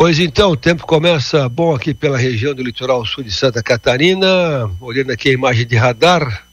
Pois 0.00 0.20
então, 0.20 0.52
o 0.52 0.56
tempo 0.56 0.86
começa 0.86 1.48
bom 1.48 1.74
aqui 1.74 1.92
pela 1.92 2.16
região 2.16 2.54
do 2.54 2.62
litoral 2.62 3.04
sul 3.04 3.24
de 3.24 3.32
Santa 3.32 3.60
Catarina. 3.60 4.70
Olhando 4.80 5.10
aqui 5.10 5.28
a 5.28 5.32
imagem 5.32 5.66
de 5.66 5.74
radar, 5.74 6.44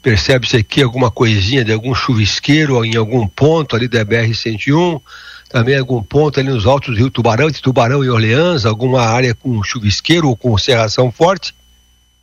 percebe-se 0.00 0.56
aqui 0.56 0.82
alguma 0.82 1.10
coisinha 1.10 1.62
de 1.62 1.70
algum 1.70 1.94
chuvisqueiro 1.94 2.82
em 2.82 2.96
algum 2.96 3.28
ponto 3.28 3.76
ali 3.76 3.88
da 3.88 4.02
BR-101. 4.06 5.02
Também 5.50 5.76
algum 5.76 6.02
ponto 6.02 6.40
ali 6.40 6.48
nos 6.48 6.64
altos 6.64 6.94
do 6.94 6.98
Rio 6.98 7.10
Tubarão, 7.10 7.50
de 7.50 7.60
Tubarão 7.60 8.02
e 8.02 8.08
Orleans, 8.08 8.64
alguma 8.64 9.02
área 9.02 9.34
com 9.34 9.62
chuvisqueiro 9.62 10.28
ou 10.28 10.34
com 10.34 10.56
serração 10.56 11.12
forte. 11.12 11.54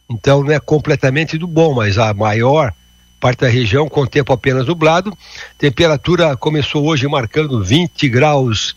Então 0.09 0.43
não 0.43 0.51
é 0.51 0.59
completamente 0.59 1.37
do 1.37 1.45
bom, 1.45 1.75
mas 1.75 1.99
a 1.99 2.11
maior 2.11 2.73
parte 3.19 3.41
da 3.41 3.47
região 3.47 3.87
com 3.87 4.07
tempo 4.07 4.33
apenas 4.33 4.65
nublado. 4.65 5.15
Temperatura 5.59 6.35
começou 6.35 6.83
hoje 6.87 7.07
marcando 7.07 7.63
20 7.63 8.09
graus 8.09 8.75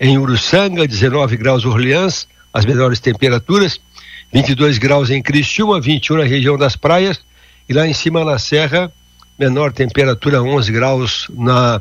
em 0.00 0.18
Uruçanga, 0.18 0.86
19 0.86 1.36
graus 1.36 1.64
Orleans, 1.64 2.28
as 2.52 2.64
melhores 2.64 3.00
temperaturas, 3.00 3.80
22 4.32 4.78
graus 4.78 5.10
em 5.10 5.22
Criciúma, 5.22 5.80
21 5.80 6.18
na 6.18 6.24
região 6.24 6.56
das 6.56 6.76
praias, 6.76 7.20
e 7.68 7.72
lá 7.72 7.86
em 7.86 7.94
cima 7.94 8.24
na 8.24 8.38
Serra, 8.38 8.92
menor 9.38 9.72
temperatura, 9.72 10.42
11 10.42 10.72
graus 10.72 11.26
na 11.30 11.80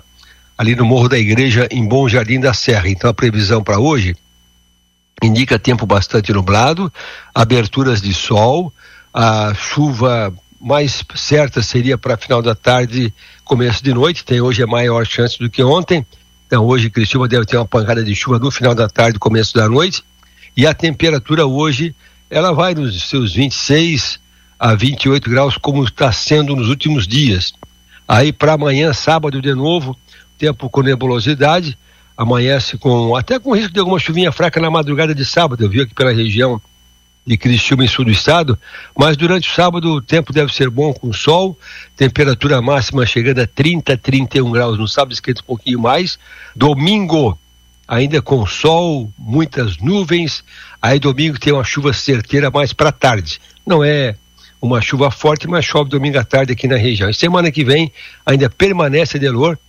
ali 0.58 0.76
no 0.76 0.86
Morro 0.86 1.08
da 1.08 1.20
Igreja, 1.20 1.68
em 1.70 1.88
Bom 1.88 2.10
Jardim 2.10 2.40
da 2.40 2.52
Serra. 2.52 2.90
Então 2.90 3.10
a 3.10 3.14
previsão 3.14 3.64
para 3.64 3.80
hoje 3.80 4.16
indica 5.22 5.60
tempo 5.60 5.86
bastante 5.86 6.34
nublado, 6.34 6.92
aberturas 7.34 8.02
de 8.02 8.14
sol, 8.14 8.74
a 9.14 9.54
chuva 9.54 10.34
mais 10.60 11.04
certa 11.16 11.62
seria 11.62 11.98
para 11.98 12.18
final 12.18 12.42
da 12.42 12.56
tarde, 12.56 13.14
começo 13.46 13.84
de 13.84 13.94
noite, 13.94 14.26
tem 14.26 14.42
hoje 14.42 14.64
a 14.64 14.68
maior 14.68 15.06
chance 15.06 15.38
do 15.38 15.50
que 15.50 15.64
ontem, 15.64 16.06
então 16.48 16.66
hoje 16.66 16.90
Criciúma 16.90 17.28
deve 17.28 17.46
ter 17.46 17.58
uma 17.58 17.68
pancada 17.68 18.02
de 18.02 18.16
chuva 18.16 18.40
no 18.40 18.50
final 18.50 18.74
da 18.74 18.88
tarde, 18.88 19.20
começo 19.20 19.54
da 19.54 19.68
noite. 19.68 20.02
E 20.56 20.66
a 20.66 20.74
temperatura 20.74 21.46
hoje, 21.46 21.94
ela 22.30 22.54
vai 22.54 22.74
nos 22.74 23.10
seus 23.10 23.36
26 23.36 24.18
a 24.58 24.74
28 24.74 25.30
graus, 25.30 25.58
como 25.58 25.84
está 25.84 26.12
sendo 26.12 26.56
nos 26.56 26.70
últimos 26.70 27.06
dias. 27.06 27.54
Aí 28.08 28.32
para 28.32 28.54
amanhã, 28.54 28.94
sábado 28.94 29.42
de 29.42 29.54
novo, 29.54 29.96
tempo 30.38 30.70
com 30.70 30.82
nebulosidade, 30.82 31.78
amanhece 32.16 32.78
com 32.78 33.14
até 33.14 33.38
com 33.38 33.54
risco 33.54 33.74
de 33.74 33.80
alguma 33.80 34.00
chuvinha 34.00 34.32
fraca 34.32 34.62
na 34.62 34.72
madrugada 34.72 35.14
de 35.14 35.26
sábado. 35.26 35.64
Eu 35.64 35.70
vi 35.70 35.82
aqui 35.82 35.94
pela 35.94 36.14
região 36.14 36.62
de 37.28 37.38
Criciúma 37.38 37.84
e 37.84 37.88
sul 37.90 38.06
do 38.06 38.12
estado, 38.12 38.58
mas 38.98 39.18
durante 39.18 39.52
o 39.52 39.54
sábado 39.54 39.96
o 39.96 40.02
tempo 40.02 40.32
deve 40.32 40.54
ser 40.54 40.70
bom 40.70 40.94
com 40.94 41.12
sol, 41.12 41.60
temperatura 41.98 42.62
máxima 42.62 43.06
chegando 43.06 43.42
a 43.42 43.46
30, 43.46 43.98
31 43.98 44.50
graus, 44.50 44.80
no 44.80 44.88
sábado 44.88 45.12
esquenta 45.12 45.42
um 45.42 45.46
pouquinho 45.46 45.80
mais, 45.80 46.18
domingo 46.56 47.38
ainda 47.86 48.22
com 48.22 48.46
sol, 48.46 49.12
muitas 49.18 49.78
nuvens, 49.78 50.42
aí 50.82 51.00
domingo 51.00 51.38
tem 51.38 51.52
uma 51.52 51.66
chuva 51.66 51.92
certeira 51.92 52.50
mais 52.50 52.72
para 52.72 52.94
tarde, 52.94 53.42
não 53.66 53.84
é 53.84 54.16
uma 54.62 54.82
chuva 54.82 55.12
forte, 55.12 55.48
mas 55.48 55.66
chove 55.66 55.90
domingo 55.90 56.18
à 56.18 56.24
tarde 56.24 56.54
aqui 56.54 56.68
na 56.68 56.78
região. 56.78 57.10
E 57.10 57.14
semana 57.14 57.52
que 57.52 57.64
vem 57.64 57.92
ainda 58.26 58.50
permanece 58.50 59.20
de 59.20 59.30
lor, 59.30 59.60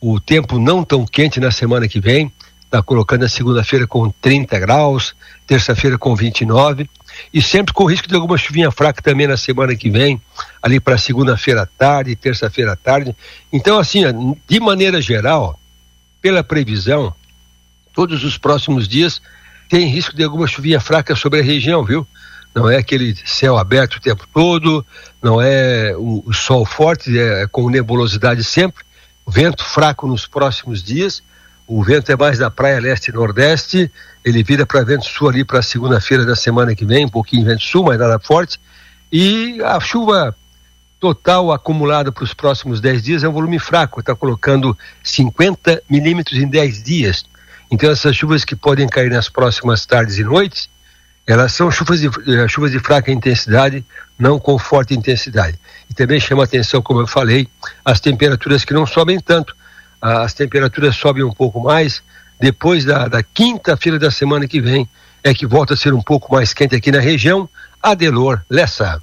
o 0.00 0.18
tempo 0.18 0.58
não 0.58 0.82
tão 0.82 1.06
quente 1.06 1.38
na 1.38 1.50
semana 1.50 1.86
que 1.86 2.00
vem, 2.00 2.32
está 2.72 2.82
colocando 2.82 3.22
a 3.22 3.28
segunda-feira 3.28 3.86
com 3.86 4.08
30 4.08 4.58
graus, 4.58 5.14
terça-feira 5.46 5.98
com 5.98 6.16
29 6.16 6.88
e 7.32 7.42
sempre 7.42 7.74
com 7.74 7.84
risco 7.84 8.08
de 8.08 8.14
alguma 8.14 8.38
chuvinha 8.38 8.70
fraca 8.70 9.02
também 9.02 9.26
na 9.26 9.36
semana 9.36 9.76
que 9.76 9.90
vem, 9.90 10.18
ali 10.62 10.80
para 10.80 10.96
segunda-feira 10.96 11.62
à 11.62 11.66
tarde, 11.66 12.16
terça-feira 12.16 12.72
à 12.72 12.76
tarde. 12.76 13.14
Então, 13.52 13.78
assim, 13.78 14.04
de 14.48 14.58
maneira 14.58 15.02
geral, 15.02 15.60
pela 16.22 16.42
previsão, 16.42 17.12
todos 17.92 18.24
os 18.24 18.38
próximos 18.38 18.88
dias 18.88 19.20
tem 19.68 19.86
risco 19.86 20.16
de 20.16 20.24
alguma 20.24 20.46
chuvinha 20.46 20.80
fraca 20.80 21.14
sobre 21.14 21.40
a 21.40 21.42
região, 21.42 21.84
viu? 21.84 22.06
Não 22.54 22.70
é 22.70 22.78
aquele 22.78 23.14
céu 23.26 23.58
aberto 23.58 23.96
o 23.96 24.00
tempo 24.00 24.26
todo, 24.32 24.84
não 25.22 25.42
é 25.42 25.94
o, 25.94 26.22
o 26.24 26.32
sol 26.32 26.64
forte, 26.64 27.18
é, 27.18 27.42
é 27.42 27.46
com 27.46 27.68
nebulosidade 27.68 28.42
sempre, 28.42 28.82
vento 29.26 29.62
fraco 29.62 30.06
nos 30.06 30.26
próximos 30.26 30.82
dias 30.82 31.22
o 31.66 31.82
vento 31.82 32.10
é 32.10 32.16
mais 32.16 32.38
da 32.38 32.50
praia 32.50 32.80
leste 32.80 33.08
e 33.08 33.12
nordeste, 33.12 33.90
ele 34.24 34.42
vira 34.42 34.66
para 34.66 34.84
vento 34.84 35.04
sul 35.04 35.28
ali 35.28 35.44
para 35.44 35.62
segunda-feira 35.62 36.24
da 36.24 36.36
semana 36.36 36.74
que 36.74 36.84
vem, 36.84 37.06
um 37.06 37.08
pouquinho 37.08 37.44
vento 37.44 37.62
sul, 37.62 37.84
mas 37.84 37.98
nada 37.98 38.18
forte. 38.18 38.60
E 39.10 39.60
a 39.62 39.78
chuva 39.80 40.34
total 40.98 41.52
acumulada 41.52 42.12
para 42.12 42.24
os 42.24 42.32
próximos 42.32 42.80
10 42.80 43.02
dias 43.02 43.24
é 43.24 43.28
um 43.28 43.32
volume 43.32 43.58
fraco, 43.58 44.00
está 44.00 44.14
colocando 44.14 44.76
50 45.02 45.82
milímetros 45.88 46.38
em 46.38 46.48
10 46.48 46.82
dias. 46.82 47.24
Então 47.70 47.90
essas 47.90 48.14
chuvas 48.14 48.44
que 48.44 48.54
podem 48.54 48.88
cair 48.88 49.10
nas 49.10 49.28
próximas 49.28 49.84
tardes 49.84 50.18
e 50.18 50.24
noites, 50.24 50.68
elas 51.26 51.52
são 51.52 51.70
chuvas 51.70 52.00
de, 52.00 52.06
eh, 52.06 52.48
chuvas 52.48 52.70
de 52.70 52.78
fraca 52.78 53.10
intensidade, 53.10 53.84
não 54.18 54.38
com 54.38 54.58
forte 54.58 54.94
intensidade. 54.94 55.58
E 55.88 55.94
também 55.94 56.20
chama 56.20 56.44
atenção, 56.44 56.82
como 56.82 57.00
eu 57.00 57.06
falei, 57.06 57.48
as 57.84 58.00
temperaturas 58.00 58.64
que 58.64 58.74
não 58.74 58.86
sobem 58.86 59.18
tanto 59.18 59.56
as 60.02 60.34
temperaturas 60.34 60.96
sobem 60.96 61.22
um 61.22 61.30
pouco 61.30 61.60
mais. 61.60 62.02
Depois 62.40 62.84
da, 62.84 63.06
da 63.06 63.22
quinta-feira 63.22 64.00
da 64.00 64.10
semana 64.10 64.48
que 64.48 64.60
vem, 64.60 64.88
é 65.22 65.32
que 65.32 65.46
volta 65.46 65.74
a 65.74 65.76
ser 65.76 65.94
um 65.94 66.02
pouco 66.02 66.34
mais 66.34 66.52
quente 66.52 66.74
aqui 66.74 66.90
na 66.90 66.98
região. 66.98 67.48
Adelor 67.80 68.42
Lessa. 68.50 69.00